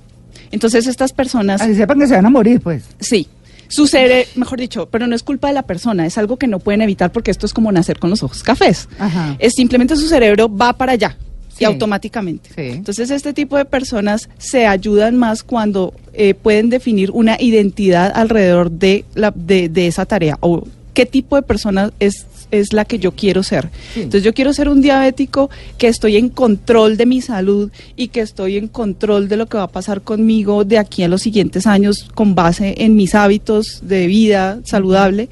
[0.52, 1.62] Entonces estas personas...
[1.62, 2.84] Así sepan que se van a morir, pues.
[3.00, 3.28] Sí.
[3.70, 6.82] Sucede, mejor dicho, pero no es culpa de la persona, es algo que no pueden
[6.82, 8.88] evitar porque esto es como nacer con los ojos cafés.
[8.98, 9.36] Ajá.
[9.40, 11.18] Es simplemente su cerebro va para allá
[11.58, 11.64] Sí.
[11.64, 12.50] y automáticamente.
[12.56, 12.78] Sí.
[12.78, 18.72] Entonces este tipo de personas se ayudan más cuando eh, pueden definir una identidad alrededor
[18.72, 23.00] de, la, de, de esa tarea o qué tipo de persona es es la que
[23.00, 23.70] yo quiero ser.
[23.94, 24.02] Sí.
[24.02, 28.22] Entonces yo quiero ser un diabético que estoy en control de mi salud y que
[28.22, 31.68] estoy en control de lo que va a pasar conmigo de aquí a los siguientes
[31.68, 35.30] años con base en mis hábitos de vida saludable.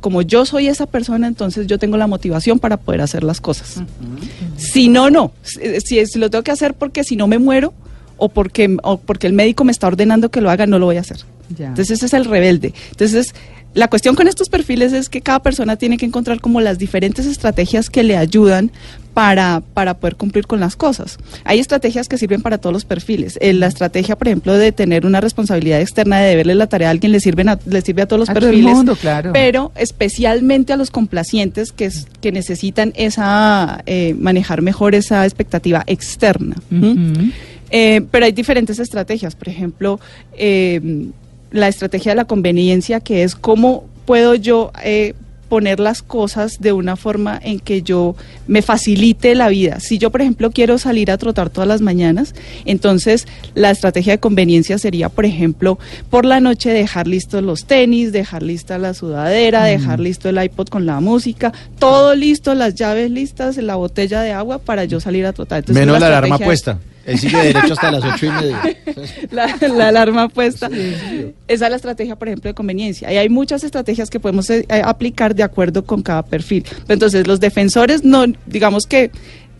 [0.00, 3.82] Como yo soy esa persona, entonces yo tengo la motivación para poder hacer las cosas.
[4.56, 5.32] Si no, no.
[5.42, 7.72] Si, si- si lo tengo que hacer porque si no me muero
[8.16, 10.96] o porque, o porque el médico me está ordenando que lo haga, no lo voy
[10.96, 11.18] a hacer.
[11.56, 11.66] Ya.
[11.68, 12.74] Entonces ese es el rebelde.
[12.90, 13.34] Entonces
[13.74, 17.26] la cuestión con estos perfiles es que cada persona tiene que encontrar como las diferentes
[17.26, 18.72] estrategias que le ayudan
[19.14, 21.18] para, para poder cumplir con las cosas.
[21.44, 23.38] Hay estrategias que sirven para todos los perfiles.
[23.40, 26.90] Eh, la estrategia, por ejemplo, de tener una responsabilidad externa, de deberle la tarea a
[26.90, 28.74] alguien, le, sirven a- le sirve a todos los A todo el perfiles.
[28.74, 29.32] mundo, claro.
[29.32, 35.84] Pero especialmente a los complacientes que, es- que necesitan esa eh, manejar mejor esa expectativa
[35.86, 36.56] externa.
[37.72, 39.36] Eh, pero hay diferentes estrategias.
[39.36, 40.00] Por ejemplo,
[40.36, 40.80] eh,
[41.50, 45.14] la estrategia de la conveniencia, que es cómo puedo yo eh,
[45.50, 48.14] poner las cosas de una forma en que yo
[48.46, 49.80] me facilite la vida.
[49.80, 52.34] Si yo, por ejemplo, quiero salir a trotar todas las mañanas,
[52.64, 58.12] entonces la estrategia de conveniencia sería, por ejemplo, por la noche dejar listos los tenis,
[58.12, 63.10] dejar lista la sudadera, dejar listo el iPod con la música, todo listo, las llaves
[63.10, 65.58] listas, la botella de agua para yo salir a trotar.
[65.58, 66.78] Entonces, Menos una la alarma puesta.
[67.06, 68.60] Él sigue derecho hasta las ocho y media.
[69.30, 70.68] la, la alarma puesta.
[71.48, 73.12] Esa es la estrategia, por ejemplo, de conveniencia.
[73.12, 76.64] Y hay muchas estrategias que podemos eh, eh, aplicar de acuerdo con cada perfil.
[76.88, 79.10] Entonces, los defensores, no, digamos que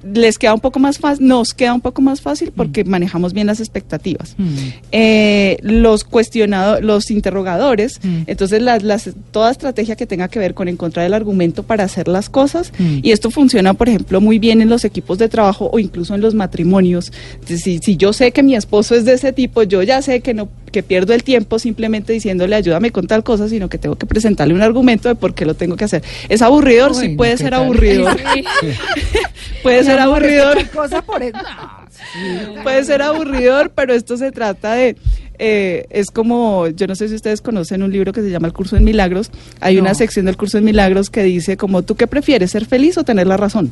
[0.03, 3.47] les queda un poco más fácil, nos queda un poco más fácil porque manejamos bien
[3.47, 4.35] las expectativas.
[4.39, 4.47] Mm.
[4.93, 8.23] Eh, los cuestionados, los interrogadores, Mm.
[8.27, 12.09] entonces las, las, toda estrategia que tenga que ver con encontrar el argumento para hacer
[12.09, 12.99] las cosas, Mm.
[13.03, 16.21] y esto funciona, por ejemplo, muy bien en los equipos de trabajo o incluso en
[16.21, 17.13] los matrimonios.
[17.45, 20.35] Si, si yo sé que mi esposo es de ese tipo, yo ya sé que
[20.35, 24.07] no que pierdo el tiempo simplemente diciéndole ayúdame con tal cosa, sino que tengo que
[24.07, 26.03] presentarle un argumento de por qué lo tengo que hacer.
[26.29, 27.63] Es aburridor, sí puede no, ¿qué ser tal?
[27.63, 28.17] aburridor,
[29.63, 30.55] puede ser Mi amor, es que aburridor.
[30.57, 31.37] tal cosa por eso.
[31.39, 32.61] No, sí.
[32.63, 34.97] Puede ser aburridor, pero esto se trata de,
[35.39, 38.53] eh, es como, yo no sé si ustedes conocen un libro que se llama El
[38.53, 39.31] Curso en Milagros,
[39.61, 39.83] hay No.
[39.83, 43.05] una sección del Curso en Milagros que dice como, ¿tú qué prefieres, ser feliz o
[43.05, 43.71] tener la razón?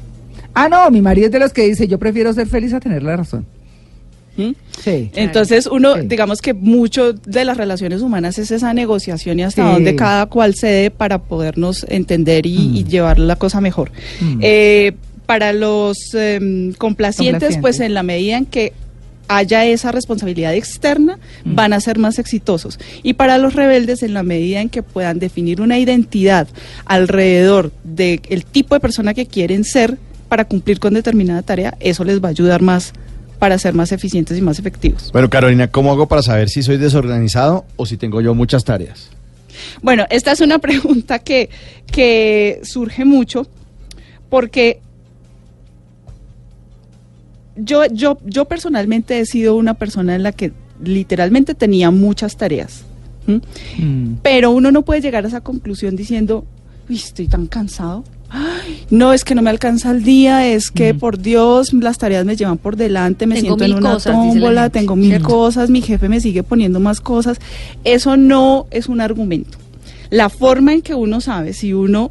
[0.55, 3.03] Ah, no, mi marido es de los que dice, yo prefiero ser feliz a tener
[3.03, 3.47] la razón.
[4.39, 4.53] ¿Mm?
[4.83, 5.11] Sí.
[5.15, 6.01] Entonces uno, Sí.
[6.07, 9.73] digamos que mucho de las relaciones humanas es esa negociación y hasta Sí.
[9.75, 12.77] dónde cada cual cede para podernos entender y, Mm.
[12.77, 13.91] y llevar la cosa mejor.
[14.21, 14.39] Mm.
[14.41, 14.93] Eh,
[15.27, 18.73] para los em, complacientes, pues en la medida en que
[19.31, 21.55] haya esa responsabilidad externa, Mm.
[21.55, 22.79] van a ser más exitosos.
[23.03, 26.49] Y para los rebeldes, en la medida en que puedan definir una identidad
[26.87, 28.21] alrededor del
[28.51, 29.99] tipo de persona que quieren ser
[30.31, 32.93] para cumplir con determinada tarea, eso les va a ayudar más
[33.39, 35.11] para ser más eficientes y más efectivos.
[35.13, 39.11] Bueno, Carolina, ¿cómo hago para saber si soy desorganizado o si tengo yo muchas tareas?
[39.83, 41.51] Bueno, esta es una pregunta que,
[41.91, 43.47] que surge mucho
[44.29, 44.81] porque
[47.57, 52.85] yo, yo, yo personalmente he sido una persona en la que literalmente tenía muchas tareas.
[53.27, 54.17] Mm.
[54.23, 56.47] Pero uno no puede llegar a esa conclusión diciendo,
[56.89, 58.05] uy, estoy tan cansado.
[58.31, 60.99] Ay, no, es que no me alcanza el día, es que Mm.
[60.99, 64.69] por Dios las tareas me llevan por delante, me Tengo siento en una cosas, tómbola,
[64.69, 65.29] tengo mil ¿cierto?
[65.29, 67.39] cosas, mi jefe me sigue poniendo más cosas.
[67.85, 69.57] Eso no es un argumento.
[70.11, 72.11] La forma en que uno sabe si uno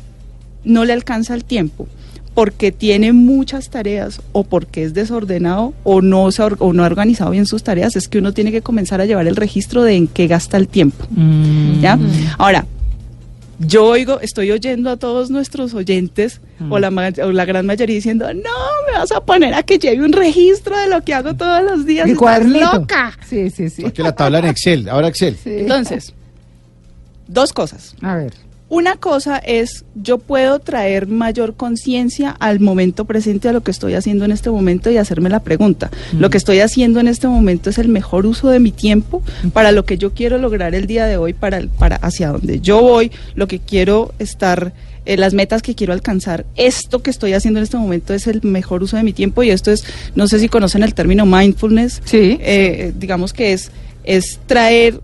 [0.63, 1.87] no le alcanza el tiempo
[2.33, 6.87] porque tiene muchas tareas o porque es desordenado o no, se or- o no ha
[6.87, 9.95] organizado bien sus tareas, es que uno tiene que comenzar a llevar el registro de
[9.95, 11.05] en qué gasta el tiempo.
[11.81, 11.97] ¿ya?
[12.39, 12.65] Ahora,
[13.59, 17.95] yo oigo, estoy oyendo a todos nuestros oyentes o, la, ma- o la gran mayoría
[17.95, 18.49] diciendo, no,
[18.91, 21.85] me vas a poner a que lleve un registro de lo que hago todos los
[21.85, 22.07] días.
[22.07, 23.17] Estás loca.
[23.27, 23.81] Sí, sí, sí.
[23.83, 25.35] Saque la tabla en Excel, ahora Excel.
[25.43, 25.49] Sí.
[25.59, 26.13] Entonces,
[27.27, 27.95] dos cosas.
[28.01, 28.33] A ver.
[28.69, 33.93] Una cosa es, yo puedo traer mayor conciencia al momento presente, a lo que estoy
[33.93, 35.89] haciendo en este momento y hacerme la pregunta.
[36.12, 39.71] Lo que estoy haciendo en este momento es el mejor uso de mi tiempo para
[39.71, 43.12] lo que yo quiero lograr el día de hoy, para, para hacia donde yo voy,
[43.36, 44.73] lo que quiero estar,
[45.06, 46.45] eh, las metas que quiero alcanzar.
[46.56, 49.49] Esto que estoy haciendo en este momento es el mejor uso de mi tiempo y
[49.49, 52.01] esto es, no sé si conocen el término mindfulness.
[52.03, 52.38] Sí.
[52.41, 53.71] Eh, digamos que es,
[54.03, 54.99] es traer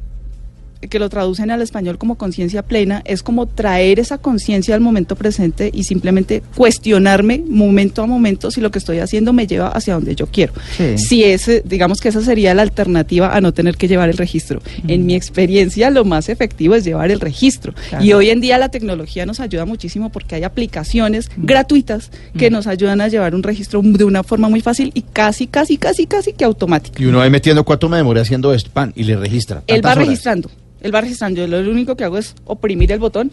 [0.89, 5.15] que lo traducen al español como conciencia plena, es como traer esa conciencia al momento
[5.15, 9.95] presente y simplemente cuestionarme momento a momento si lo que estoy haciendo me lleva hacia
[9.95, 10.53] donde yo quiero.
[10.75, 10.97] Sí.
[10.97, 14.61] Si ese, digamos que esa sería la alternativa a no tener que llevar el registro.
[14.87, 17.73] En mi experiencia, lo más efectivo es llevar el registro.
[17.89, 18.03] Claro.
[18.03, 22.67] Y hoy en día la tecnología nos ayuda muchísimo porque hay aplicaciones gratuitas que nos
[22.67, 26.33] ayudan a llevar un registro de una forma muy fácil y casi, casi, casi, casi
[26.33, 27.01] que automática.
[27.01, 29.63] Y uno va metiendo cuánto me demoré haciendo esto, pan, y le registra.
[29.67, 30.05] Él va horas.
[30.05, 30.49] registrando,
[30.83, 31.41] él va registrando.
[31.41, 33.31] Yo lo único que hago es oprimir el botón.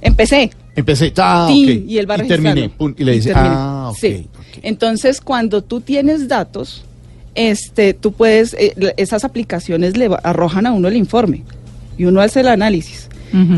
[0.00, 0.50] Empecé.
[0.74, 2.48] Empecé, ah, y él va y registrando.
[2.48, 3.54] terminé, pum, y le dice, terminé.
[3.54, 3.98] ah, ok.
[3.98, 4.26] Sí.
[4.62, 6.84] Entonces, cuando tú tienes datos,
[7.34, 11.44] este, tú puedes, eh, esas aplicaciones le arrojan a uno el informe
[11.96, 13.08] y uno hace el análisis.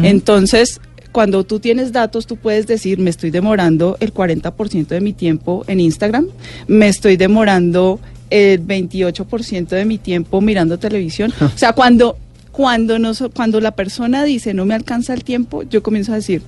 [0.04, 0.80] Entonces,
[1.10, 5.64] cuando tú tienes datos, tú puedes decir, me estoy demorando el 40% de mi tiempo
[5.66, 6.28] en Instagram,
[6.68, 7.98] me estoy demorando
[8.30, 11.32] el 28% de mi tiempo mirando televisión.
[11.40, 12.18] o sea, cuando,
[12.56, 16.40] cuando, nos, cuando la persona dice, no me alcanza el tiempo, yo comienzo a decir,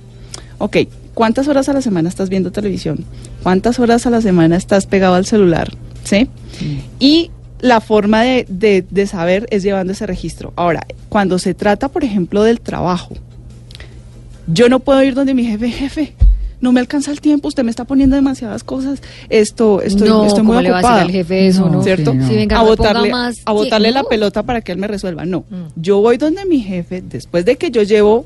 [0.57, 0.77] ok,
[1.13, 3.03] ¿cuántas horas a la semana estás viendo televisión?
[3.43, 5.69] ¿Cuántas horas a la semana estás pegado al celular?
[6.05, 6.29] ¿Sí?
[6.99, 10.53] Y la forma de, de- de saber es llevando ese registro.
[10.55, 13.13] Ahora, cuando se trata, por ejemplo, del trabajo,
[14.47, 16.13] yo no puedo ir donde mi jefe, jefe,
[16.61, 20.39] no me alcanza el tiempo, usted me está poniendo demasiadas cosas, esto, estoy, no, estoy
[20.41, 21.03] ¿cómo muy le va a ocupada.
[21.03, 21.83] decir al jefe eso, No, no?
[21.83, 22.11] ¿Cierto?
[22.13, 22.27] Sí, no.
[22.27, 24.07] Sí, venga, a botarle, más a botarle la no.
[24.09, 25.25] pelota para que él me resuelva.
[25.25, 25.55] No, Mm.
[25.75, 28.25] yo voy donde mi jefe después de que yo llevo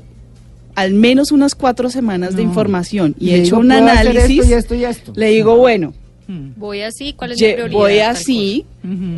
[0.74, 2.48] al menos unas cuatro semanas de No.
[2.48, 5.12] información y he hecho digo, un "Puedo hacer análisis, esto y esto y esto".
[5.14, 5.92] le digo, bueno,
[6.28, 6.50] Mm.
[6.56, 7.72] Voy así, ¿cuál es mi prioridad?
[7.78, 8.64] voy así,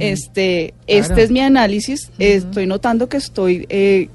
[0.00, 1.00] este, Claro.
[1.03, 4.09] este es mi análisis, estoy notando que estoy eh,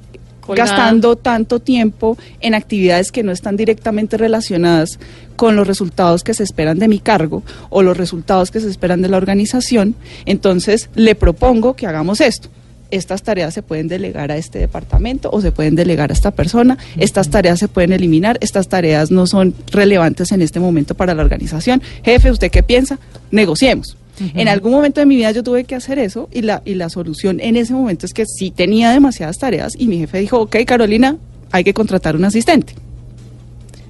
[0.49, 0.69] Colgada.
[0.69, 4.99] gastando tanto tiempo en actividades que no están directamente relacionadas
[5.35, 9.01] con los resultados que se esperan de mi cargo o los resultados que se esperan
[9.01, 12.49] de la organización, entonces le propongo que hagamos esto.
[12.91, 16.77] Estas tareas se pueden delegar a este departamento o se pueden delegar a esta persona.
[16.97, 18.39] Estas tareas se pueden eliminar.
[18.41, 21.83] Estas tareas no son relevantes en este momento para la organización.
[22.03, 22.97] Jefe, ¿usted qué piensa?
[23.29, 23.98] Negociemos.
[24.33, 26.89] En algún momento de mi vida yo tuve que hacer eso y la, y la
[26.89, 30.57] solución en ese momento es que sí tenía demasiadas tareas y mi jefe dijo, ok,
[30.65, 31.17] Carolina,
[31.51, 32.73] hay que contratar un asistente.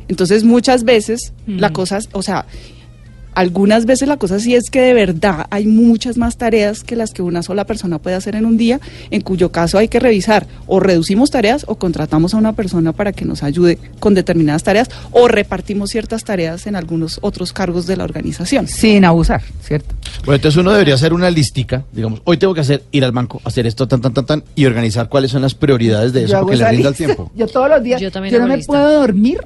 [0.08, 2.46] Entonces muchas veces la cosa, o sea,
[3.34, 7.12] algunas veces la cosa sí es que de verdad hay muchas más tareas que las
[7.12, 8.80] que una sola persona puede hacer en un día,
[9.12, 13.12] en cuyo caso hay que revisar o reducimos tareas o contratamos a una persona para
[13.12, 17.98] que nos ayude con determinadas tareas o repartimos ciertas tareas en algunos otros cargos de
[17.98, 18.68] la organización.
[18.68, 19.96] Sin abusar, ¿cierto?
[20.26, 23.42] Bueno, entonces uno debería hacer una listica, digamos, hoy tengo que hacer, ir al banco,
[23.46, 26.40] hacer esto, tan, tan, tan, tan, y organizar cuáles son las prioridades de Yo eso,
[26.42, 27.32] porque le rinda el tiempo.
[27.36, 28.72] Yo todos los días, Yo yo, también no hago me lista.
[28.72, 29.40] puedo dormir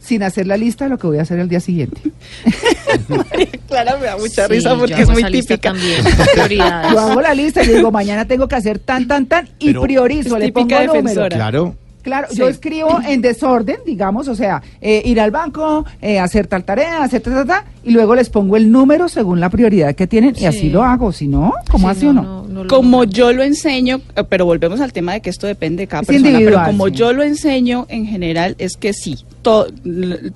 [0.00, 2.00] sin hacer la lista de lo que voy a hacer el día siguiente.
[3.68, 5.58] Clara me da mucha Sí, risa porque es muy típica.
[5.72, 6.02] También,
[6.34, 6.92] prioridades.
[6.92, 9.82] Yo hago la lista y digo, mañana tengo que hacer tan, tan, tan, y Pero-
[9.82, 10.92] priorizo, Es le pongo número.
[10.92, 11.36] defensora.
[11.36, 11.74] Claro.
[12.02, 12.38] Claro, Sí.
[12.38, 17.02] yo escribo en desorden, digamos, o sea, eh, ir al banco, eh, hacer tal tarea,
[17.02, 20.34] hacer tal, tal, tal, y luego les pongo el número según la prioridad que tienen,
[20.38, 20.70] y así Sí.
[20.70, 22.46] lo hago, si no, ¿cómo Sí, así o no?
[22.50, 23.10] lo Como logro.
[23.12, 26.06] yo lo enseño, eh, pero volvemos al tema de que esto depende de cada Es
[26.08, 26.92] persona, pero como sí.
[26.94, 29.66] yo lo enseño en general es que sí, to-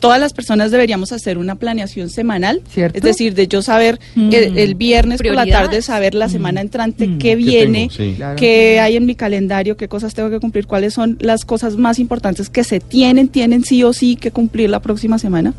[0.01, 2.97] todas las personas deberíamos hacer una planeación semanal, ¿Cierto?
[2.99, 4.33] es decir, de yo saber Mm.
[4.33, 7.19] el, el viernes por la tarde, saber la semana entrante Mm.
[7.19, 7.93] qué ¿Qué viene, tengo?
[7.93, 8.15] Sí.
[8.17, 8.37] Claro.
[8.37, 11.99] qué hay en mi calendario, qué cosas tengo que cumplir, cuáles son las cosas más
[11.99, 15.55] importantes que se tienen, tienen sí o sí que cumplir la próxima semana.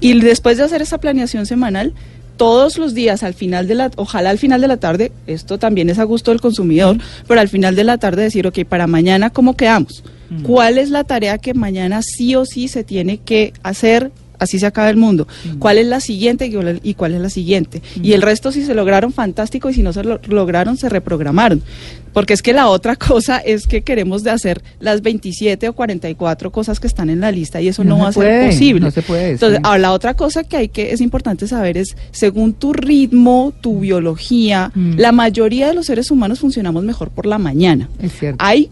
[0.00, 1.92] Y después de hacer esa planeación semanal,
[2.40, 5.90] todos los días al final de la, ojalá al final de la tarde, esto también
[5.90, 6.96] es a gusto del consumidor,
[7.28, 10.02] pero al final de la tarde decir, ok, para mañana, ¿cómo quedamos?
[10.42, 14.10] ¿Cuál es la tarea que mañana sí o sí se tiene que hacer?
[14.38, 15.28] Así se acaba el mundo.
[15.58, 17.82] ¿Cuál es la siguiente y cuál- y cuál es la siguiente?
[18.02, 21.62] Y el resto, si se lograron, fantástico, y si no se lo- lograron, se reprogramaron.
[22.12, 26.50] Porque es que la otra cosa es que queremos de hacer las 27 o 44
[26.50, 28.80] cosas que están en la lista y eso no, No va a se ser posible.
[28.80, 29.62] no se puede, Entonces, sí.
[29.64, 33.80] ahora, la otra cosa que hay que es importante saber es según tu ritmo, tu
[33.80, 34.94] biología, Mm.
[34.98, 37.88] la mayoría de los seres humanos funcionamos mejor por la mañana.
[38.02, 38.44] Es cierto.
[38.44, 38.70] Hay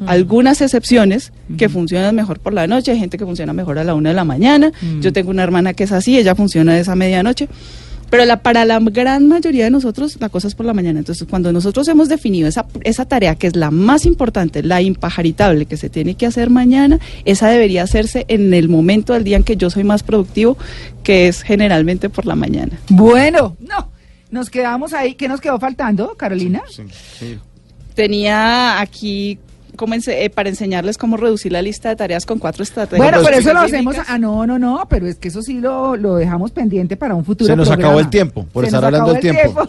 [0.00, 0.08] Mm.
[0.08, 3.94] algunas excepciones que funcionan mejor por la noche, hay gente que funciona mejor a la
[3.94, 4.70] una de la mañana.
[4.80, 5.00] Mm.
[5.00, 7.48] Yo tengo una hermana que es así, ella funciona a esa medianoche.
[8.10, 10.98] Pero la, para la gran mayoría de nosotros la cosa es por la mañana.
[10.98, 15.66] Entonces, cuando nosotros hemos definido esa, esa tarea que es la más importante, la impajaritable
[15.66, 19.44] que se tiene que hacer mañana, esa debería hacerse en el momento del día en
[19.44, 20.56] que yo soy más productivo,
[21.02, 22.78] que es generalmente por la mañana.
[22.88, 23.90] Bueno, no.
[24.30, 25.14] Nos quedamos ahí.
[25.14, 26.62] ¿Qué nos quedó faltando, Carolina?
[26.68, 26.82] Sí,
[27.18, 27.38] sí.
[27.94, 29.38] Tenía aquí
[29.78, 32.98] como ense- eh, para enseñarles cómo reducir la lista de tareas con cuatro estrategias.
[32.98, 33.96] Bueno, pues, por eso lo hacemos.
[34.06, 37.24] Ah, no, no, no, pero es que eso sí lo, lo dejamos pendiente para un
[37.24, 37.46] futuro.
[37.48, 37.88] Se nos programa.
[37.88, 39.68] acabó el tiempo, por Se estar nos hablando acabó del el tiempo.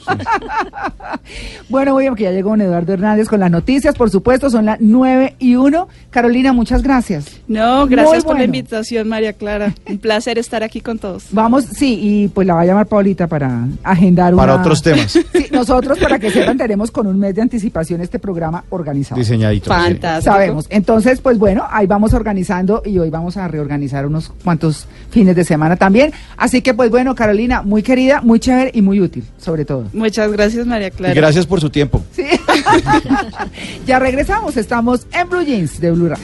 [1.70, 4.66] bueno, muy bien, porque ya llegó don Eduardo Hernández con las noticias, por supuesto, son
[4.66, 5.88] las 9 y 1.
[6.10, 7.26] Carolina, muchas gracias.
[7.48, 9.74] No, Muy gracias por la invitación, María Clara.
[9.88, 11.26] Un placer estar aquí con todos.
[11.32, 15.18] Vamos, sí, y pues la va a llamar Paulita para agendar Para una- otros temas.
[15.40, 19.20] Sí, nosotros, para que sepan, tenemos con un mes de anticipación este programa organizado.
[19.20, 19.66] Diseñadito.
[19.66, 19.70] sí.
[20.02, 20.34] Fantástico.
[20.34, 20.66] Sabemos.
[20.70, 25.44] Entonces, pues bueno, ahí vamos organizando y hoy vamos a reorganizar unos cuantos fines de
[25.44, 26.12] semana también.
[26.38, 29.86] Así que, pues bueno, Carolina, muy querida, muy chévere y muy útil, sobre todo.
[29.94, 31.14] Muchas gracias, María Y Clara.
[31.14, 32.02] gracias por su tiempo.
[32.14, 32.26] Sí.
[33.86, 36.24] ya regresamos, estamos en Blue Jeans de Blue Radio.